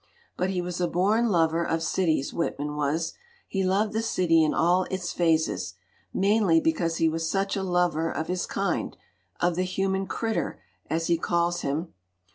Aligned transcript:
"But 0.35 0.49
he 0.49 0.63
was 0.63 0.81
a 0.81 0.87
born 0.87 1.29
lover 1.29 1.63
of 1.63 1.83
cities, 1.83 2.33
Whitman 2.33 2.75
was. 2.75 3.13
He 3.47 3.63
loved 3.63 3.93
the 3.93 4.01
city 4.01 4.43
in 4.43 4.51
all 4.51 4.85
its 4.89 5.11
phases, 5.13 5.75
mainly 6.11 6.59
because 6.59 6.97
he 6.97 7.07
was 7.07 7.29
such 7.29 7.55
a 7.55 7.61
lover 7.61 8.09
of 8.11 8.25
his 8.27 8.47
kind, 8.47 8.97
of 9.41 9.55
the 9.55 9.61
'human 9.61 10.07
critter/ 10.07 10.59
as 10.89 11.05
he 11.05 11.19
calls 11.19 11.61
him. 11.61 11.93